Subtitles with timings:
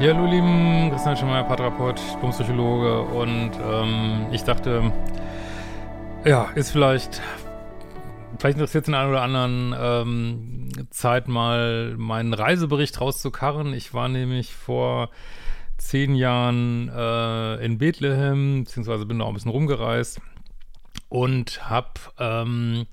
[0.00, 4.92] Ja, hallo lieben, Christian Schemmer, Paartherapeut, Diplompsychologe und ähm, ich dachte,
[6.24, 7.22] ja, ist vielleicht,
[8.38, 13.72] vielleicht interessiert den einen oder anderen ähm, Zeit mal meinen Reisebericht rauszukarren.
[13.72, 15.10] Ich war nämlich vor
[15.78, 20.20] zehn Jahren äh, in Bethlehem, beziehungsweise bin da auch ein bisschen rumgereist
[21.08, 22.86] und habe ähm,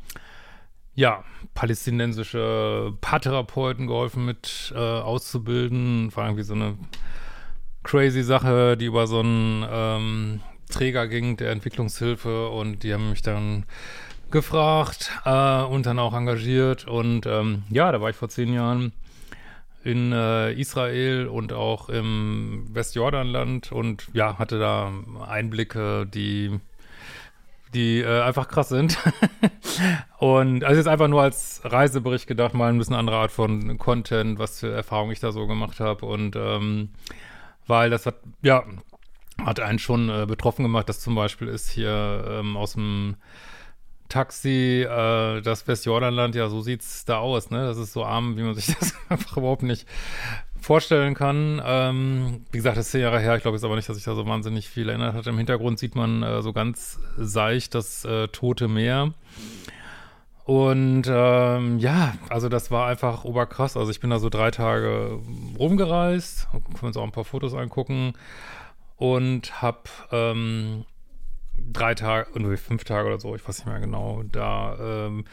[0.95, 6.15] ja, palästinensische Paartherapeuten geholfen mit äh, auszubilden.
[6.15, 6.77] War irgendwie so eine
[7.83, 12.49] crazy Sache, die über so einen ähm, Träger ging, der Entwicklungshilfe.
[12.49, 13.65] Und die haben mich dann
[14.31, 16.87] gefragt äh, und dann auch engagiert.
[16.87, 18.93] Und ähm, ja, da war ich vor zehn Jahren
[19.83, 23.71] in äh, Israel und auch im Westjordanland.
[23.71, 24.91] Und ja, hatte da
[25.27, 26.59] Einblicke, die
[27.73, 28.97] die äh, einfach krass sind.
[30.19, 34.39] und also jetzt einfach nur als Reisebericht gedacht, mal ein bisschen andere Art von Content,
[34.39, 36.05] was für Erfahrungen ich da so gemacht habe.
[36.05, 36.89] Und ähm,
[37.67, 38.63] weil das hat, ja,
[39.45, 40.89] hat einen schon äh, betroffen gemacht.
[40.89, 43.15] Das zum Beispiel ist hier ähm, aus dem
[44.09, 47.65] Taxi, äh, das Westjordanland, ja, so sieht's da aus, ne?
[47.65, 49.87] Das ist so arm, wie man sich das einfach überhaupt nicht
[50.61, 51.61] vorstellen kann.
[51.65, 53.35] Ähm, wie gesagt, das ist zehn Jahre her.
[53.35, 55.27] Ich glaube jetzt aber nicht, dass sich da so wahnsinnig viel erinnert hat.
[55.27, 59.13] Im Hintergrund sieht man äh, so ganz seicht das äh, Tote Meer.
[60.45, 63.77] Und ähm, ja, also das war einfach oberkrass.
[63.77, 65.19] Also ich bin da so drei Tage
[65.57, 68.13] rumgereist, können wir uns auch ein paar Fotos angucken
[68.97, 70.85] und habe ähm,
[71.71, 75.25] drei Tage, oder fünf Tage oder so, ich weiß nicht mehr genau, da ähm,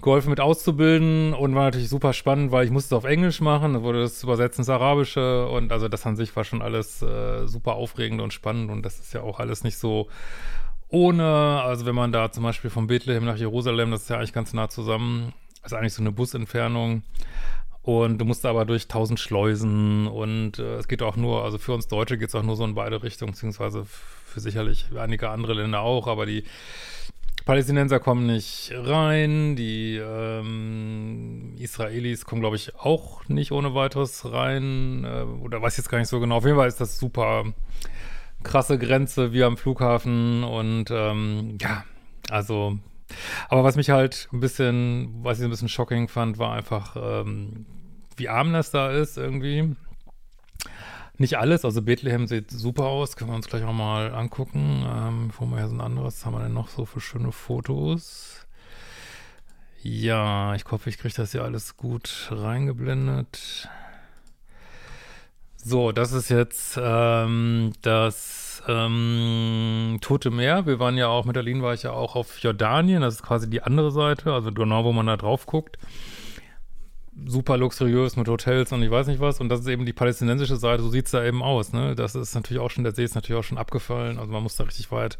[0.00, 3.74] geholfen mit auszubilden und war natürlich super spannend, weil ich musste es auf Englisch machen,
[3.74, 7.46] da wurde das übersetzt ins Arabische und also das an sich war schon alles äh,
[7.46, 10.08] super aufregend und spannend und das ist ja auch alles nicht so
[10.90, 14.32] ohne, also wenn man da zum Beispiel von Bethlehem nach Jerusalem, das ist ja eigentlich
[14.32, 15.34] ganz nah zusammen,
[15.64, 17.02] ist eigentlich so eine Busentfernung
[17.88, 21.72] und du musst aber durch tausend Schleusen und äh, es geht auch nur, also für
[21.72, 25.54] uns Deutsche geht es auch nur so in beide Richtungen, beziehungsweise für sicherlich einige andere
[25.54, 26.44] Länder auch, aber die
[27.46, 35.04] Palästinenser kommen nicht rein, die ähm, Israelis kommen, glaube ich, auch nicht ohne weiteres rein.
[35.04, 36.36] Äh, oder weiß jetzt gar nicht so genau.
[36.36, 37.44] Auf jeden Fall ist das super
[38.42, 41.84] krasse Grenze wie am Flughafen und ähm, ja,
[42.28, 42.78] also
[43.48, 47.66] aber was mich halt ein bisschen, was ich ein bisschen shocking fand, war einfach, ähm,
[48.16, 49.76] wie arm das da ist irgendwie.
[51.20, 54.84] Nicht alles, also Bethlehem sieht super aus, können wir uns gleich auch mal angucken.
[54.86, 58.46] Ähm, vor mir so ein anderes, was haben wir denn noch so für schöne Fotos?
[59.82, 63.68] Ja, ich hoffe, ich kriege das hier alles gut reingeblendet.
[65.56, 70.66] So, das ist jetzt ähm, das ähm, Tote Meer.
[70.66, 73.50] Wir waren ja auch, mit Aline war ich ja auch auf Jordanien, das ist quasi
[73.50, 75.78] die andere Seite, also genau, wo man da drauf guckt
[77.26, 79.40] super luxuriös mit Hotels und ich weiß nicht was.
[79.40, 81.72] Und das ist eben die palästinensische Seite, so sieht es da eben aus.
[81.72, 81.94] Ne?
[81.94, 84.18] Das ist natürlich auch schon, der See ist natürlich auch schon abgefallen.
[84.18, 85.18] Also man muss da richtig weit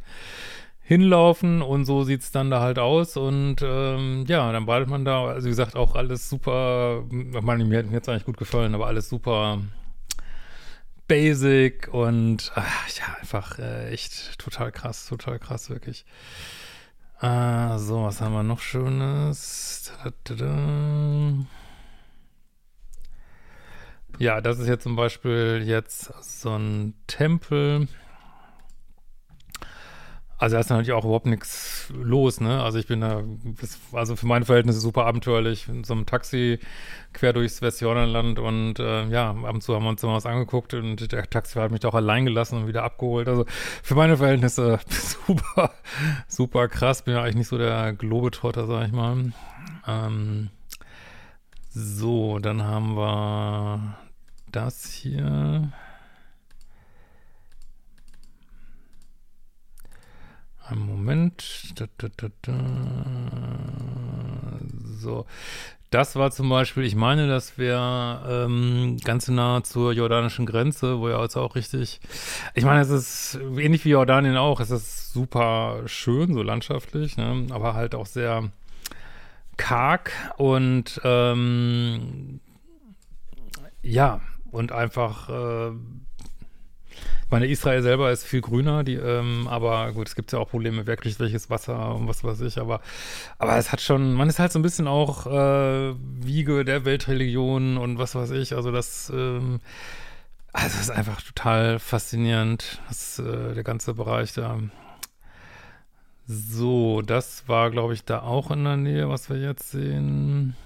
[0.83, 3.17] hinlaufen und so sieht es dann da halt aus.
[3.17, 7.65] Und ähm, ja, dann badet man da, also wie gesagt, auch alles super, ich meine,
[7.65, 9.59] mir mir jetzt eigentlich gut gefallen, aber alles super
[11.09, 16.05] basic und ach, ja, einfach äh, echt total krass, total krass, wirklich.
[17.21, 19.93] Äh, so, was haben wir noch Schönes?
[20.05, 21.47] Da, da, da.
[24.19, 27.89] Ja, das ist jetzt zum Beispiel jetzt so ein Tempel.
[30.39, 32.63] Also da ist natürlich auch überhaupt nichts los, ne?
[32.63, 33.25] Also ich bin da,
[33.93, 36.61] also für meine Verhältnisse super abenteuerlich in so einem Taxi
[37.13, 40.75] quer durchs Westjordanland und äh, ja, ab und zu haben wir uns immer was angeguckt
[40.75, 43.27] und der Taxifahrer hat mich da auch allein gelassen und wieder abgeholt.
[43.27, 43.47] Also
[43.83, 45.73] für meine Verhältnisse super,
[46.29, 47.03] super krass.
[47.03, 49.33] Bin ja eigentlich nicht so der Globetrotter, sag ich mal.
[49.89, 50.51] Ähm,
[51.71, 53.97] so, dann haben wir
[54.53, 55.73] das hier.
[60.71, 61.73] Ein Moment.
[61.77, 62.09] Da, da,
[62.43, 62.53] da,
[65.01, 65.25] So,
[65.91, 71.09] das war zum Beispiel, ich meine, das wäre ähm, ganz nah zur jordanischen Grenze, wo
[71.09, 72.01] ja jetzt auch richtig,
[72.55, 77.47] ich meine, es ist ähnlich wie Jordanien auch, es ist super schön, so landschaftlich, ne?
[77.51, 78.51] aber halt auch sehr
[79.57, 82.41] karg und ähm,
[83.83, 85.73] ja, und einfach äh,
[87.29, 90.49] ich meine, Israel selber ist viel grüner, die, ähm, aber gut, es gibt ja auch
[90.49, 92.81] Probleme, kriegt welches Wasser und was weiß ich, aber,
[93.37, 95.95] aber es hat schon, man ist halt so ein bisschen auch äh,
[96.25, 99.61] Wiege der Weltreligion und was weiß ich, also das, ähm,
[100.55, 104.59] also ist einfach total faszinierend, das, äh, der ganze Bereich da.
[106.27, 110.57] So, das war, glaube ich, da auch in der Nähe, was wir jetzt sehen.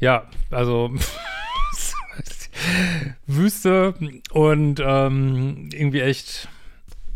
[0.00, 0.90] Ja, also
[3.26, 3.94] Wüste
[4.32, 6.48] und ähm, irgendwie echt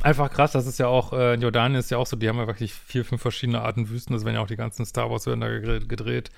[0.03, 0.53] einfach krass.
[0.53, 2.75] Das ist ja auch, äh, in Jordanien ist ja auch so, die haben ja wirklich
[2.75, 4.13] vier, fünf verschiedene Arten Wüsten.
[4.13, 6.31] Das werden ja auch die ganzen Star Wars werden da gedreht.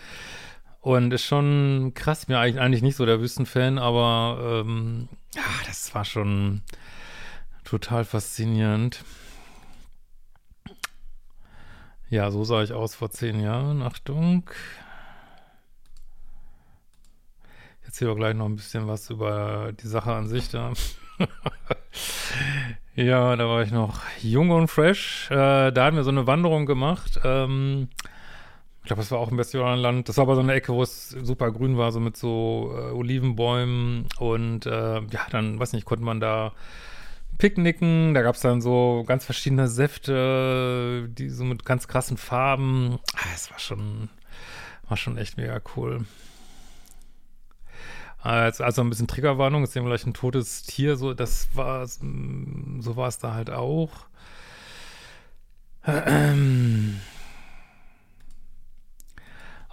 [0.80, 2.22] Und ist schon krass.
[2.22, 6.62] Ich bin eigentlich, eigentlich nicht so der Wüstenfan, aber ähm, ja, das war schon
[7.64, 9.04] total faszinierend.
[12.08, 13.82] Ja, so sah ich aus vor zehn Jahren.
[13.82, 14.48] Achtung
[17.86, 20.72] erzähle auch gleich noch ein bisschen was über die Sache an sich da.
[22.94, 25.30] ja, da war ich noch jung und fresh.
[25.30, 27.20] Äh, da hatten wir so eine Wanderung gemacht.
[27.24, 27.88] Ähm,
[28.82, 30.08] ich glaube, das war auch im Westjordanland.
[30.08, 32.92] Das war aber so eine Ecke, wo es super grün war, so mit so äh,
[32.92, 34.06] Olivenbäumen.
[34.18, 36.52] Und äh, ja, dann, weiß nicht, konnte man da
[37.38, 38.14] picknicken.
[38.14, 42.98] Da gab es dann so ganz verschiedene Säfte, die so mit ganz krassen Farben.
[43.14, 44.08] Ah, es war schon,
[44.88, 46.04] war schon echt mega cool.
[48.22, 52.96] Also, also ein bisschen Triggerwarnung, ist eben gleich ein totes Tier, so, das war, so
[52.96, 53.90] war es da halt auch.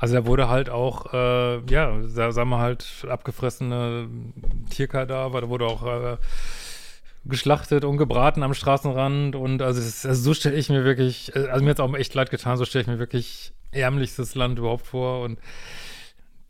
[0.04, 4.10] Also da wurde halt auch, äh, ja, da sagen wir halt abgefressene
[4.69, 6.18] Tierkadaver, da wurde auch äh,
[7.24, 11.48] geschlachtet und gebraten am Straßenrand und also, ist, also so stelle ich mir wirklich, äh,
[11.48, 14.60] also mir hat es auch echt leid getan, so stelle ich mir wirklich ärmlichstes Land
[14.60, 15.40] überhaupt vor und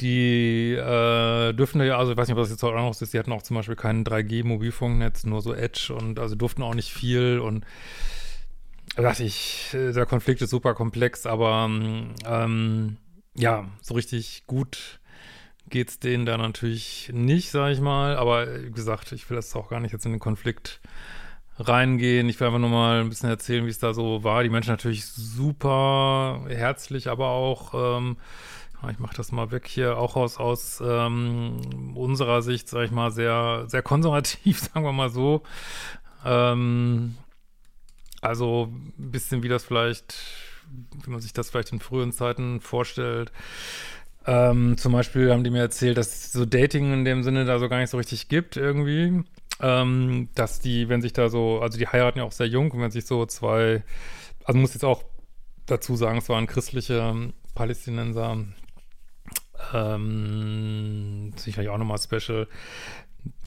[0.01, 3.31] die äh, dürften ja, also ich weiß nicht, das jetzt auch noch ist, die hatten
[3.31, 7.65] auch zum Beispiel kein 3G-Mobilfunknetz, nur so Edge und also durften auch nicht viel und
[8.95, 11.69] weiß ich, der Konflikt ist super komplex, aber
[12.25, 12.97] ähm,
[13.35, 14.99] ja, so richtig gut
[15.69, 19.69] geht's denen da natürlich nicht, sag ich mal, aber wie gesagt, ich will das auch
[19.69, 20.81] gar nicht jetzt in den Konflikt
[21.57, 22.29] reingehen.
[22.29, 24.43] Ich will einfach nur mal ein bisschen erzählen, wie es da so war.
[24.43, 28.17] Die Menschen natürlich super herzlich, aber auch ähm,
[28.91, 33.11] ich mache das mal weg hier, auch aus, aus ähm, unserer Sicht, sage ich mal,
[33.11, 35.43] sehr, sehr konservativ, sagen wir mal so.
[36.25, 37.15] Ähm,
[38.21, 40.15] also ein bisschen wie das vielleicht,
[41.03, 43.31] wie man sich das vielleicht in früheren Zeiten vorstellt.
[44.25, 47.67] Ähm, zum Beispiel haben die mir erzählt, dass so Dating in dem Sinne da so
[47.67, 49.23] gar nicht so richtig gibt irgendwie.
[49.59, 52.81] Ähm, dass die, wenn sich da so, also die heiraten ja auch sehr jung und
[52.81, 53.83] wenn sich so zwei,
[54.45, 55.03] also muss jetzt auch
[55.65, 58.45] dazu sagen, es waren christliche Palästinenser,
[59.73, 62.47] ähm, sicherlich auch nochmal special,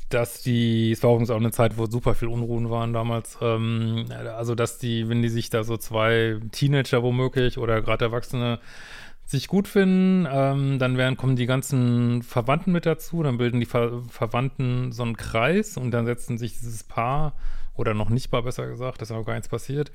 [0.09, 4.07] dass die, es war übrigens auch eine Zeit, wo super viel Unruhen waren damals, ähm,
[4.11, 8.61] also dass die, wenn die sich da so zwei Teenager womöglich oder gerade Erwachsene
[9.25, 13.67] sich gut finden, ähm, dann werden, kommen die ganzen Verwandten mit dazu, dann bilden die
[13.67, 17.35] Ver Verwandten so einen Kreis und dann setzen sich dieses Paar
[17.75, 19.91] oder noch nicht Paar besser gesagt, das ist auch gar nichts passiert,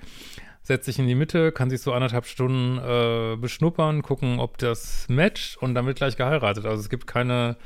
[0.63, 5.07] setzt sich in die Mitte, kann sich so anderthalb Stunden äh, beschnuppern, gucken, ob das
[5.09, 6.65] matcht und dann wird gleich geheiratet.
[6.65, 7.57] Also es gibt keine,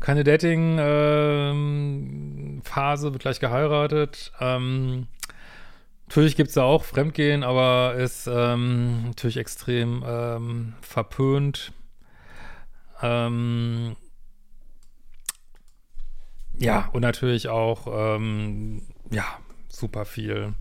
[0.00, 4.32] keine Dating-Phase, ähm, wird gleich geheiratet.
[4.40, 5.08] Ähm,
[6.06, 11.72] natürlich gibt es da auch Fremdgehen, aber ist ähm, natürlich extrem ähm, verpönt.
[13.02, 13.96] Ähm,
[16.58, 19.24] ja, und natürlich auch, ähm, ja,
[19.68, 20.54] super viel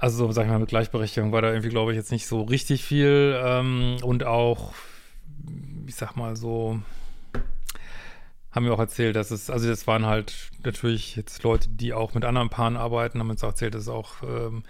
[0.00, 2.84] also, sag ich mal, mit Gleichberechtigung war da irgendwie, glaube ich, jetzt nicht so richtig
[2.84, 3.38] viel.
[3.44, 4.72] Ähm, und auch,
[5.86, 6.80] ich sag mal so,
[8.50, 12.14] haben wir auch erzählt, dass es, also das waren halt natürlich jetzt Leute, die auch
[12.14, 14.62] mit anderen Paaren arbeiten, haben uns auch erzählt, dass es auch ähm,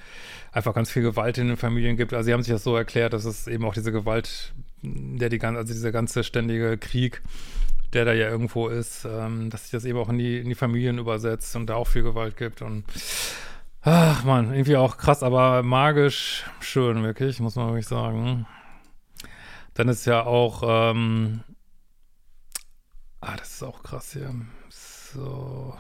[0.53, 2.13] einfach ganz viel Gewalt in den Familien gibt.
[2.13, 5.39] Also sie haben sich das so erklärt, dass es eben auch diese Gewalt, der die
[5.39, 7.23] ganze, also dieser ganze ständige Krieg,
[7.93, 10.55] der da ja irgendwo ist, ähm, dass sich das eben auch in die, in die
[10.55, 12.85] Familien übersetzt und da auch viel Gewalt gibt und
[13.81, 18.47] Ach man, irgendwie auch krass, aber magisch schön, wirklich, muss man wirklich sagen.
[19.75, 21.45] Dann ist ja auch, ähm,
[23.21, 24.35] ah, das ist auch krass hier.
[24.71, 25.79] So.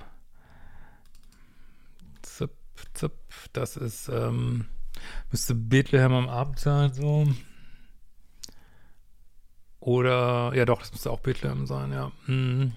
[2.22, 2.52] Zip,
[3.52, 4.66] das ist, ähm,
[5.30, 7.26] müsste Bethlehem am Abend sein, so.
[9.80, 12.12] Oder, ja doch, das müsste auch Bethlehem sein, ja.
[12.26, 12.72] Mhm.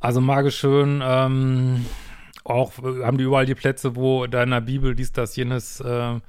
[0.00, 1.86] Also magisch schön, ähm,
[2.48, 6.20] auch haben die überall die Plätze, wo da in der Bibel dies, das, jenes äh,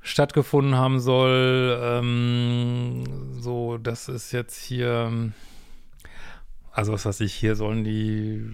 [0.00, 1.78] stattgefunden haben soll.
[1.82, 3.04] Ähm,
[3.40, 5.32] so, das ist jetzt hier,
[6.72, 8.44] also was weiß ich, hier sollen die,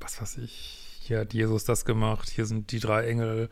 [0.00, 3.48] was weiß ich, hier hat Jesus das gemacht, hier sind die drei Engel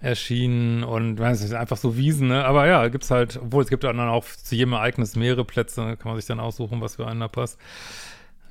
[0.00, 2.46] erschienen und weiß nicht, einfach so Wiesen, ne?
[2.46, 6.12] Aber ja, gibt's halt, obwohl es gibt dann auch zu jedem Ereignis mehrere Plätze, kann
[6.12, 7.58] man sich dann aussuchen, was für einen da passt.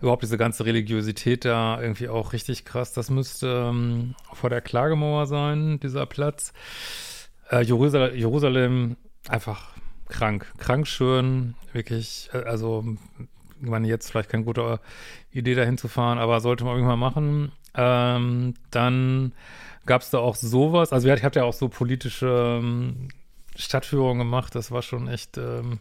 [0.01, 2.93] Überhaupt diese ganze Religiosität da irgendwie auch richtig krass.
[2.93, 6.53] Das müsste ähm, vor der Klagemauer sein, dieser Platz.
[7.49, 9.71] Äh, Jerusal Jerusalem, einfach
[10.09, 12.83] krank, krank schön, wirklich, äh, also
[13.61, 14.79] ich meine, jetzt vielleicht keine gute
[15.31, 17.51] Idee dahin zu fahren, aber sollte man irgendwann machen.
[17.73, 19.33] Ähm, dann
[19.85, 23.09] gab es da auch sowas, also ich habe ja auch so politische ähm,
[23.55, 25.79] Stadtführungen gemacht, das war schon echt, ähm,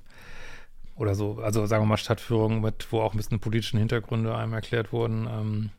[0.96, 4.52] oder so, also sagen wir mal Stadtführungen mit, wo auch ein bisschen politischen Hintergründe einem
[4.52, 5.28] erklärt wurden.
[5.30, 5.70] Ähm,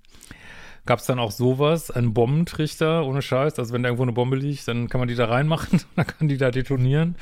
[0.85, 4.37] gab es dann auch sowas, einen Bombentrichter, ohne Scheiß, also wenn da irgendwo eine Bombe
[4.37, 7.15] liegt, dann kann man die da reinmachen, dann kann die da detonieren.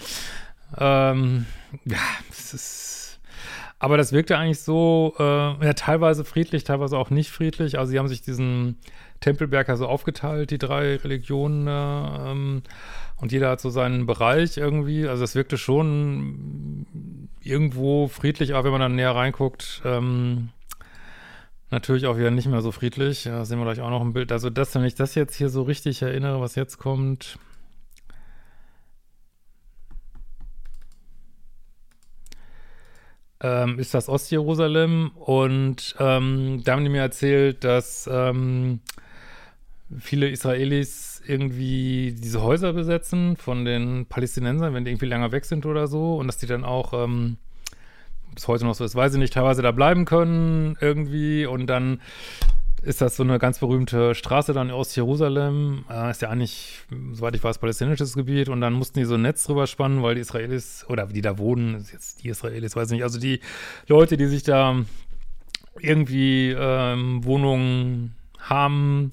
[0.77, 1.45] Ähm,
[1.85, 1.97] ja,
[2.29, 2.95] das ist
[3.77, 7.77] aber das wirkte eigentlich so, äh, ja, teilweise friedlich, teilweise auch nicht friedlich.
[7.77, 8.77] Also sie haben sich diesen
[9.19, 12.63] Tempelberg ja so aufgeteilt, die drei Religionen, äh, ähm,
[13.17, 15.07] und jeder hat so seinen Bereich irgendwie.
[15.07, 16.85] Also es wirkte schon
[17.45, 20.49] irgendwo friedlich, aber wenn man dann näher reinguckt, ähm,
[21.71, 23.25] natürlich auch wieder nicht mehr so friedlich.
[23.25, 24.31] Ja, sehen wir gleich auch noch ein Bild.
[24.31, 27.37] Also das, wenn ich das jetzt hier so richtig erinnere, was jetzt kommt,
[33.41, 38.79] ähm, ist das Ostjerusalem und ähm, da haben die mir erzählt, dass ähm,
[39.99, 45.65] viele Israelis irgendwie diese Häuser besetzen von den Palästinensern, wenn die irgendwie länger weg sind
[45.65, 47.37] oder so und dass die dann auch ähm,
[48.33, 51.99] bis heute noch so ist, weiß ich nicht, teilweise da bleiben können irgendwie und dann
[52.85, 55.85] ist das so eine ganz berühmte Straße dann aus Jerusalem.
[55.89, 58.47] Äh, ist ja eigentlich, soweit ich weiß, palästinensisches Gebiet.
[58.47, 61.39] Und dann mussten die so ein Netz drüber spannen, weil die Israelis, oder die da
[61.39, 63.39] wohnen, jetzt die Israelis, weiß ich nicht, also die
[63.87, 64.75] Leute, die sich da
[65.79, 68.14] irgendwie ähm, Wohnungen
[68.49, 69.11] haben,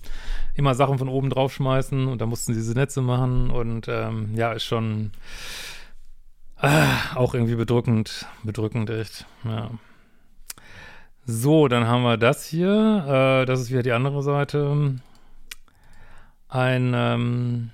[0.55, 4.35] immer Sachen von oben drauf schmeißen und da mussten sie diese Netze machen und ähm,
[4.35, 5.13] ja, ist schon
[6.61, 9.71] äh, auch irgendwie bedrückend, bedrückend echt, ja.
[11.25, 13.43] So, dann haben wir das hier.
[13.43, 14.97] Äh, das ist wieder die andere Seite.
[16.49, 17.71] Ein ähm,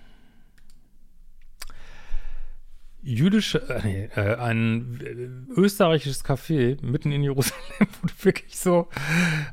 [3.08, 7.62] jüdische, äh, nee, äh, ein österreichisches Café mitten in Jerusalem,
[8.02, 8.88] wo du wirklich so,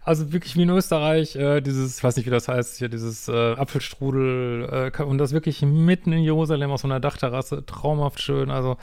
[0.01, 3.27] also wirklich wie in Österreich, äh, dieses, ich weiß nicht, wie das heißt, hier dieses
[3.27, 8.51] äh, Apfelstrudel, äh, und das wirklich mitten in Jerusalem auf so einer Dachterrasse, traumhaft schön,
[8.51, 8.77] also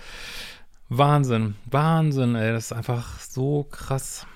[0.89, 4.27] Wahnsinn, Wahnsinn, ey, das ist einfach so krass.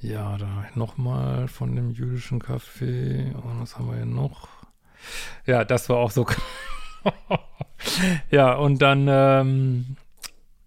[0.00, 3.34] Ja, da nochmal von dem jüdischen Café.
[3.34, 4.57] Und was haben wir hier noch?
[5.46, 6.26] Ja, das war auch so.
[8.30, 9.96] ja, und dann, ähm,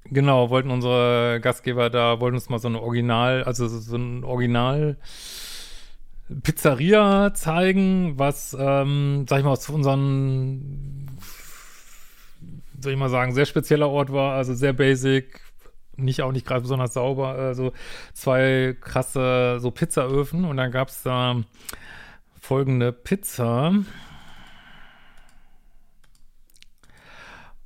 [0.05, 4.97] genau, wollten unsere Gastgeber da, wollten uns mal so ein Original, also so ein Original
[6.43, 11.07] Pizzeria zeigen, was, ähm, sag ich mal, aus unseren,
[12.79, 15.41] soll ich mal sagen, sehr spezieller Ort war, also sehr basic,
[15.97, 17.73] nicht auch nicht gerade besonders sauber, äh, so
[18.13, 21.43] zwei krasse so Pizzaöfen und dann gab es da
[22.39, 23.73] folgende Pizza.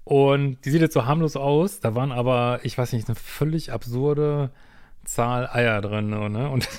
[0.06, 1.80] Und die sieht jetzt so harmlos aus.
[1.80, 4.52] Da waren aber, ich weiß nicht, eine völlig absurde
[5.04, 6.10] Zahl Eier drin.
[6.10, 6.50] Ne?
[6.50, 6.70] Und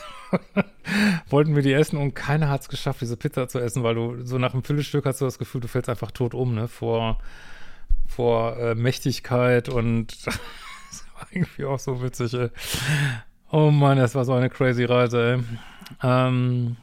[1.29, 4.25] wollten wir die essen und keiner hat es geschafft, diese Pizza zu essen, weil du
[4.25, 6.69] so nach einem Viertelstück hast du das Gefühl, du fällst einfach tot um, ne?
[6.69, 7.19] Vor,
[8.07, 12.51] vor äh, Mächtigkeit und war irgendwie auch so witzig, ey.
[13.51, 15.45] Oh Mann, das war so eine crazy Reise, ey.
[16.03, 16.77] Ähm,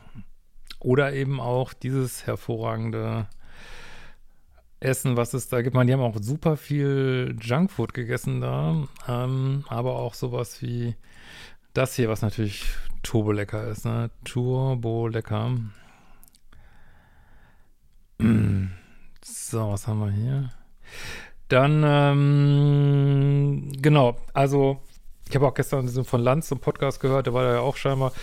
[0.80, 3.28] oder eben auch dieses hervorragende
[4.84, 5.76] Essen, was es da gibt.
[5.76, 10.96] Man, die haben auch super viel Junkfood gegessen da, ähm, aber auch sowas wie
[11.74, 12.66] das hier, was natürlich
[13.02, 14.12] turbo lecker ist, ne?
[14.24, 15.58] Turbo lecker.
[19.54, 20.50] So, was haben wir hier?
[21.48, 24.82] Dann, ähm, genau, also
[25.30, 28.14] ich habe auch gestern von Lanz zum Podcast gehört, der war da ja auch scheinbar,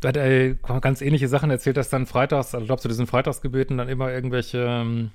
[0.00, 3.06] da hat er ganz ähnliche Sachen erzählt, dass dann freitags, also ich glaube zu diesen
[3.06, 5.10] Freitagsgebeten dann immer irgendwelche ähm,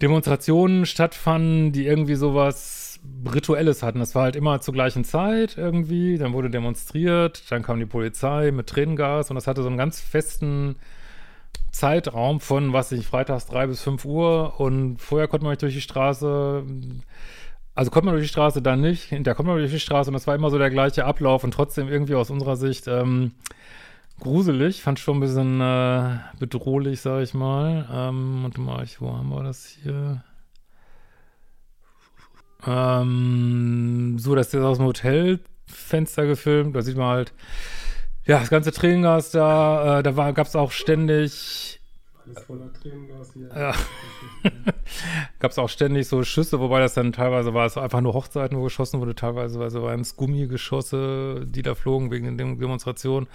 [0.00, 3.98] Demonstrationen stattfanden, die irgendwie sowas was Rituelles hatten.
[3.98, 8.50] Das war halt immer zur gleichen Zeit irgendwie, dann wurde demonstriert, dann kam die Polizei
[8.50, 10.76] mit Tränengas und das hatte so einen ganz festen
[11.70, 15.74] Zeitraum von, was ich, freitags drei bis fünf Uhr und vorher konnte man nicht durch
[15.74, 16.64] die Straße,
[17.74, 20.14] also konnte man durch die Straße dann nicht, hinterher konnte man durch die Straße und
[20.14, 23.32] das war immer so der gleiche Ablauf und trotzdem irgendwie aus unserer Sicht ähm,
[24.20, 27.88] gruselig, fand schon ein bisschen äh, bedrohlich, sag ich mal.
[27.92, 30.22] Ähm, warte mal, ich, wo haben wir das hier?
[32.66, 37.32] Ähm, so, das ist aus dem Hotelfenster gefilmt, da sieht man halt
[38.28, 41.77] ja, das ganze Tränengas da, äh, da gab es auch ständig.
[42.28, 43.48] Alles voller Tränengas hier.
[43.48, 43.74] Ja.
[45.38, 48.58] gab es auch ständig so Schüsse, wobei das dann teilweise war es einfach nur Hochzeiten,
[48.58, 53.26] wo geschossen wurde, teilweise waren es Gummigeschosse, die da flogen wegen der Demonstration.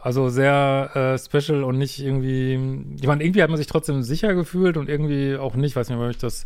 [0.00, 2.54] Also sehr äh, special und nicht irgendwie,
[3.00, 5.98] ich meine, irgendwie hat man sich trotzdem sicher gefühlt und irgendwie auch nicht, weiß nicht,
[5.98, 6.44] ob ihr euch das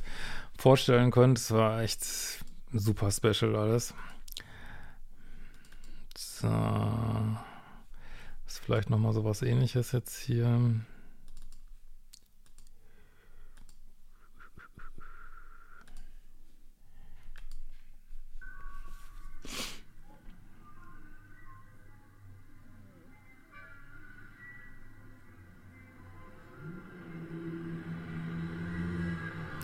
[0.56, 1.38] vorstellen könnt.
[1.38, 2.02] Es war echt
[2.72, 3.94] super special alles.
[6.16, 6.48] So.
[8.46, 10.60] Ist vielleicht nochmal so was ähnliches jetzt hier.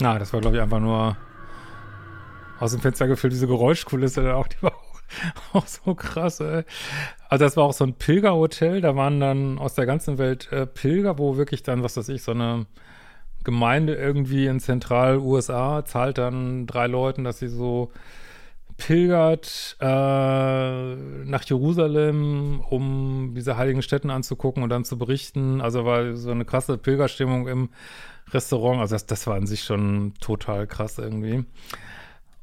[0.00, 1.17] Na, das war glaube ich einfach nur
[2.61, 4.73] aus dem Fenster gefüllt, diese Geräuschkulisse, auch, die war
[5.52, 6.64] auch so krass, ey.
[7.28, 10.67] Also das war auch so ein Pilgerhotel, da waren dann aus der ganzen Welt äh,
[10.67, 12.67] Pilger, wo wirklich dann, was weiß ich, so eine
[13.45, 17.93] Gemeinde irgendwie in Zentral-USA zahlt dann drei Leuten, dass sie so
[18.78, 25.61] pilgert äh, nach Jerusalem, um diese heiligen Städten anzugucken und dann zu berichten.
[25.61, 27.68] Also war so eine krasse Pilgerstimmung im
[28.32, 28.80] Restaurant.
[28.80, 31.44] Also das, das war an sich schon total krass irgendwie.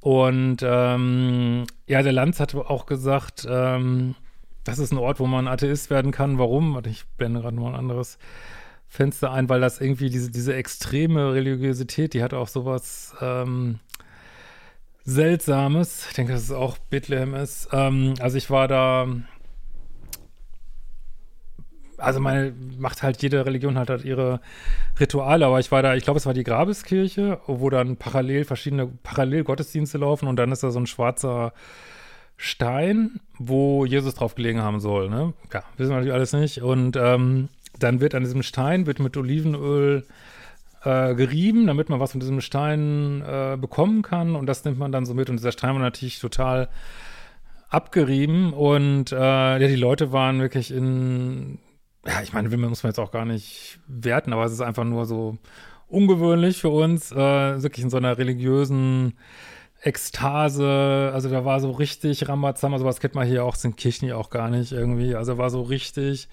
[0.01, 4.13] Und ähm, ja, der Lanz hat auch gesagt, ähm,
[4.65, 6.37] das ist ein Ort, wo man Atheist werden kann.
[6.37, 6.79] Warum?
[6.85, 8.19] Ich blende gerade mal ein anderes
[8.87, 13.79] Fenster ein, weil das irgendwie diese, diese extreme Religiosität, die hat auch sowas ähm,
[15.05, 16.07] Seltsames.
[16.09, 17.69] Ich denke, dass es auch Bethlehem ist.
[17.71, 19.07] Ähm, also ich war da
[21.97, 24.41] also meine, macht halt jede Religion halt, halt ihre
[24.99, 28.87] Rituale, aber ich war da, ich glaube, es war die Grabeskirche, wo dann parallel verschiedene
[28.87, 31.53] Parallelgottesdienste laufen und dann ist da so ein schwarzer
[32.37, 35.33] Stein, wo Jesus drauf gelegen haben soll, ne?
[35.53, 36.61] Ja, wissen wir natürlich alles nicht.
[36.61, 37.47] Und ähm,
[37.79, 40.05] dann wird an diesem Stein, wird mit Olivenöl
[40.85, 44.35] äh, gerieben, damit man was von diesem Stein äh, bekommen kann.
[44.35, 45.29] Und das nimmt man dann so mit.
[45.29, 46.69] Und dieser Stein war natürlich total
[47.69, 48.53] abgerieben.
[48.53, 51.59] Und äh, ja, die Leute waren wirklich in
[52.07, 55.05] ja, ich meine, muss man jetzt auch gar nicht werten, aber es ist einfach nur
[55.05, 55.37] so
[55.87, 59.17] ungewöhnlich für uns, äh, wirklich in so einer religiösen
[59.81, 64.29] Ekstase, also da war so richtig Rambazamba, sowas kennt man hier auch, sind Kirchen auch
[64.29, 66.27] gar nicht irgendwie, also war so richtig,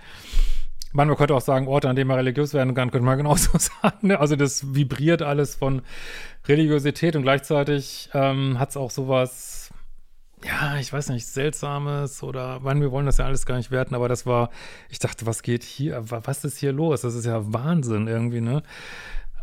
[0.92, 4.08] man, könnte auch sagen, Orte, an denen man religiös werden kann, könnte man genauso sagen,
[4.08, 4.20] ne?
[4.20, 5.82] also das vibriert alles von
[6.46, 9.62] Religiosität und gleichzeitig ähm, hat es auch sowas
[10.44, 13.94] ja, ich weiß nicht, Seltsames oder, wann wir wollen das ja alles gar nicht werten,
[13.94, 14.50] aber das war,
[14.88, 17.02] ich dachte, was geht hier, was ist hier los?
[17.02, 18.62] Das ist ja Wahnsinn irgendwie, ne?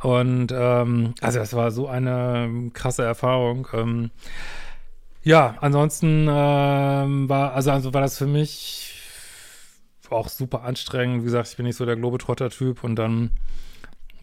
[0.02, 3.68] Und ähm, also das war so eine krasse Erfahrung.
[3.74, 4.12] Ähm,
[5.24, 8.99] ja, ansonsten ähm, war, also, also war das für mich
[10.12, 11.22] auch super anstrengend.
[11.22, 13.32] Wie gesagt, ich bin nicht so der Globetrotter-Typ und dann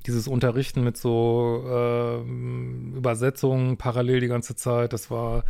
[0.06, 2.20] dieses Unterrichten mit so äh,
[2.96, 5.44] Übersetzungen parallel die ganze Zeit, das war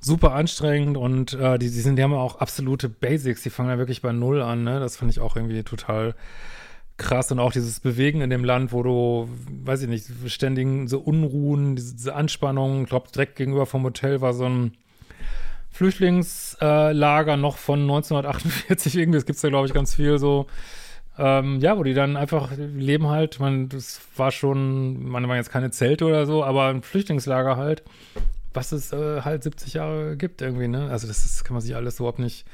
[0.00, 3.78] super anstrengend und äh, die, die, sind, die haben auch absolute Basics, die fangen ja
[3.78, 4.80] wirklich bei Null an, ne?
[4.80, 6.14] Das fand ich auch irgendwie total
[6.96, 9.28] krass und auch dieses Bewegen in dem Land, wo du,
[9.64, 14.20] weiß ich nicht, ständigen so Unruhen, diese, diese Anspannung, ich glaube, direkt gegenüber vom Hotel
[14.20, 14.76] war so ein
[15.76, 20.46] Flüchtlingslager noch von 1948 irgendwie, das gibt's ja, glaube ich, ganz viel so,
[21.18, 25.50] ähm, ja, wo die dann einfach leben halt, man, das war schon, man waren jetzt
[25.50, 27.82] keine Zelte oder so, aber ein Flüchtlingslager halt
[28.56, 30.88] was es äh, halt 70 Jahre gibt irgendwie, ne?
[30.90, 32.46] Also das, das kann man sich alles überhaupt nicht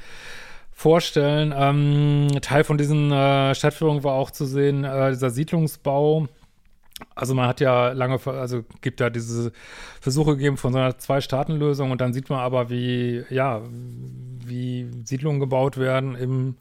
[0.71, 1.53] vorstellen.
[1.55, 6.27] Ähm, Teil von diesen äh, Stadtführungen war auch zu sehen, äh, dieser Siedlungsbau.
[7.15, 9.51] Also man hat ja lange, also gibt da diese
[9.99, 13.61] Versuche gegeben von so einer Zwei-Staaten-Lösung und dann sieht man aber, wie, ja,
[14.45, 16.55] wie Siedlungen gebaut werden im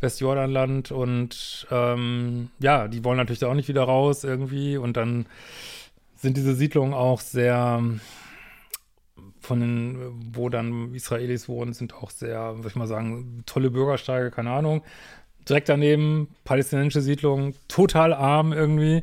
[0.00, 5.26] Westjordanland und ähm, ja, die wollen natürlich da auch nicht wieder raus irgendwie und dann
[6.16, 7.82] sind diese Siedlungen auch sehr,
[9.40, 9.98] von den,
[10.34, 14.82] wo dann Israelis wohnen, sind auch sehr, würde ich mal sagen, tolle Bürgersteige, keine Ahnung.
[15.48, 19.02] Direkt daneben, palästinensische Siedlung, total arm irgendwie.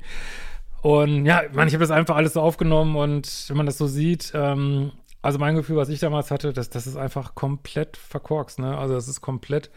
[0.81, 3.88] Und ja, man, ich habe das einfach alles so aufgenommen und wenn man das so
[3.88, 4.91] sieht, ähm,
[5.25, 8.77] also mein Gefühl, was ich damals hatte, dass das ist einfach komplett verkorkst, ne?
[8.77, 9.71] Also das ist komplett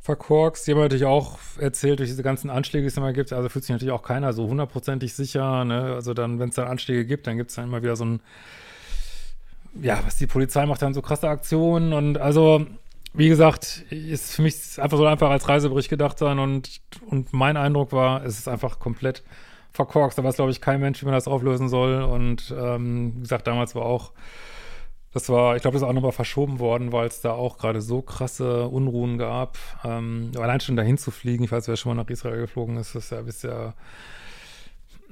[0.00, 0.66] verkorkst.
[0.66, 3.64] Die haben natürlich auch erzählt, durch diese ganzen Anschläge, die es immer gibt, also fühlt
[3.64, 5.94] sich natürlich auch keiner so hundertprozentig sicher, ne?
[5.94, 8.20] Also dann, wenn es dann Anschläge gibt, dann gibt es dann immer wieder so ein,
[9.80, 12.66] ja, was die Polizei macht dann so krasse Aktionen und also,
[13.14, 17.56] wie gesagt, ist für mich einfach so einfach als Reisebericht gedacht sein und, und mein
[17.56, 19.22] Eindruck war, es ist einfach komplett
[19.72, 20.18] verkorkst.
[20.18, 23.46] Da weiß, glaube ich, kein Mensch, wie man das auflösen soll und ähm, wie gesagt,
[23.46, 24.12] damals war auch
[25.12, 27.82] das war, ich glaube, das ist auch nochmal verschoben worden, weil es da auch gerade
[27.82, 29.58] so krasse Unruhen gab.
[29.84, 32.94] Ähm, allein schon dahin zu fliegen, ich weiß, wer schon mal nach Israel geflogen ist,
[32.94, 33.74] ist ja bisher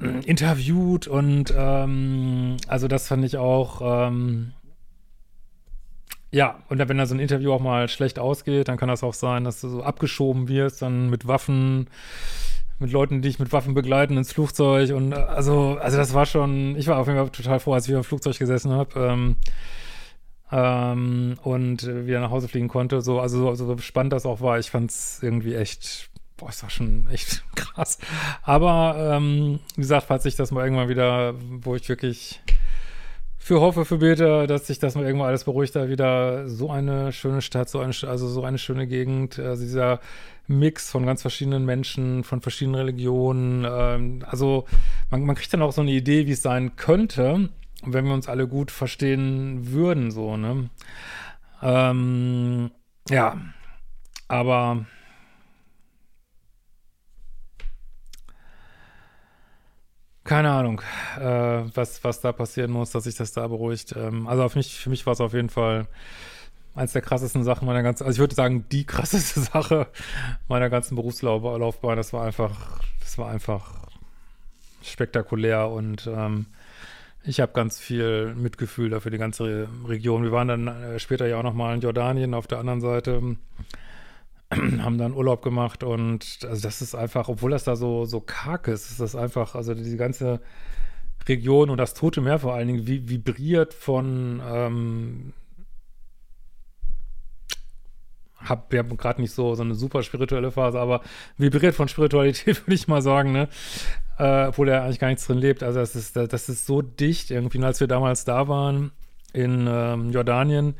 [0.01, 4.53] äh, interviewt und ähm, also das fand ich auch, ähm,
[6.31, 9.15] ja, und wenn da so ein Interview auch mal schlecht ausgeht, dann kann das auch
[9.15, 11.89] sein, dass du so abgeschoben wirst, dann mit Waffen,
[12.81, 16.77] mit Leuten, die dich mit Waffen begleiten ins Flugzeug und also, also das war schon,
[16.77, 18.99] ich war auf jeden Fall total froh, als ich im Flugzeug gesessen habe.
[18.99, 19.37] Ähm,
[20.53, 23.03] ähm, und wieder nach Hause fliegen konnte.
[23.03, 26.63] So, also so, so spannend das auch war, ich fand es irgendwie echt, boah, es
[26.63, 27.99] war schon echt krass.
[28.43, 32.41] Aber ähm, wie gesagt, falls ich das mal irgendwann wieder, wo ich wirklich
[33.39, 37.11] für hoffe, für bete, dass sich das mal irgendwann alles beruhigt, da wieder so eine
[37.13, 40.01] schöne Stadt, so eine, also so eine schöne Gegend, also dieser
[40.51, 44.67] Mix von ganz verschiedenen Menschen, von verschiedenen Religionen, ähm, also
[45.11, 47.49] man, man kriegt dann auch so eine Idee, wie es sein könnte,
[47.85, 50.69] wenn wir uns alle gut verstehen würden, so, ne?
[51.63, 52.71] Ähm,
[53.09, 53.37] ja,
[54.29, 54.87] aber
[60.25, 60.83] keine Ahnung,
[61.19, 63.95] äh, was, was da passieren muss, dass sich das da beruhigt.
[63.97, 65.87] Ähm, also auf mich, für mich war es auf jeden Fall
[66.75, 69.89] eins der krassesten Sachen meiner ganzen, also ich würde sagen, die krasseste Sache
[70.49, 71.97] meiner ganzen Berufslaufbahn.
[71.97, 73.87] Das war einfach, das war einfach
[74.83, 76.47] spektakulär und ähm,
[77.23, 80.23] ich habe ganz viel Mitgefühl dafür die ganze Region.
[80.23, 83.37] Wir waren dann äh, später ja auch nochmal in Jordanien auf der anderen Seite,
[84.51, 88.69] haben dann Urlaub gemacht und also das ist einfach, obwohl das da so, so karg
[88.69, 90.41] ist, ist das einfach, also die ganze
[91.29, 95.33] Region und das Tote Meer vor allen Dingen vibriert von ähm,
[98.45, 101.03] hab, wir haben gerade nicht so, so eine super spirituelle Phase, aber
[101.37, 103.49] vibriert von Spiritualität, würde ich mal sagen, ne?
[104.19, 105.63] Äh, obwohl er eigentlich gar nichts drin lebt.
[105.63, 107.59] Also das ist, das ist so dicht irgendwie.
[107.59, 108.93] Und als wir damals da waren
[109.33, 110.75] in ähm, Jordanien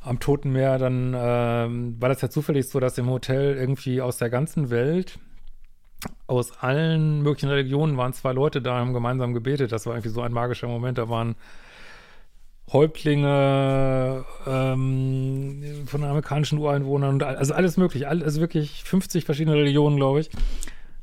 [0.00, 4.18] am Toten Meer, dann ähm, war das ja zufällig so, dass im Hotel irgendwie aus
[4.18, 5.18] der ganzen Welt
[6.26, 9.72] aus allen möglichen Religionen waren zwei Leute da, haben gemeinsam gebetet.
[9.72, 10.98] Das war irgendwie so ein magischer Moment.
[10.98, 11.36] Da waren
[12.72, 20.30] Häuptlinge ähm, von amerikanischen Ureinwohnern, also alles möglich, also wirklich 50 verschiedene Religionen, glaube ich,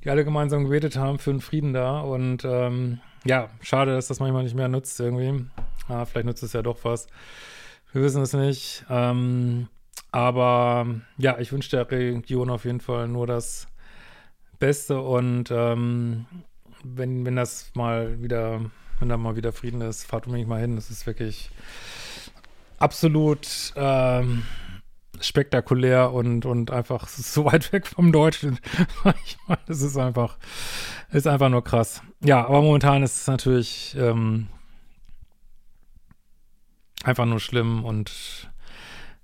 [0.04, 2.00] die alle gemeinsam gebetet haben für den Frieden da.
[2.00, 5.46] Und ähm, ja, schade, dass das manchmal nicht mehr nutzt irgendwie.
[5.88, 7.08] Ah, vielleicht nutzt es ja doch was.
[7.94, 8.86] Wir wissen es nicht.
[8.90, 9.68] Ähm,
[10.12, 13.68] aber ja, ich wünsche der Region auf jeden Fall nur das
[14.60, 16.26] Beste und ähm,
[16.84, 18.62] wenn, wenn das mal wieder
[19.02, 20.76] wenn da mal wieder Frieden ist, fahrt unbedingt mal hin.
[20.76, 21.50] Das ist wirklich
[22.78, 24.44] absolut ähm,
[25.20, 28.60] spektakulär und, und einfach so weit weg vom Deutschen.
[29.26, 30.38] ich meine, es ist einfach,
[31.12, 32.02] ist einfach nur krass.
[32.24, 34.48] Ja, aber momentan ist es natürlich ähm,
[37.04, 38.50] einfach nur schlimm und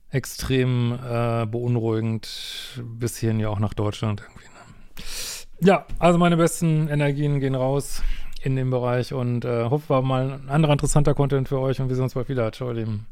[0.09, 4.47] extrem äh, beunruhigend bis hierhin ja auch nach Deutschland irgendwie.
[4.47, 5.67] Ne?
[5.67, 8.01] Ja, also meine besten Energien gehen raus
[8.43, 11.89] in dem Bereich und äh, hoffe, war mal ein anderer interessanter Content für euch und
[11.89, 12.51] wir sehen uns bald wieder.
[12.51, 13.07] Ciao, ihr Lieben.